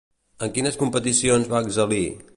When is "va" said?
1.53-1.63